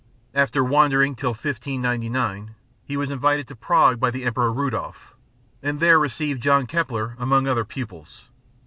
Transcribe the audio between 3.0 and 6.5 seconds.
invited to Prague by the Emperor Rudolf, and there received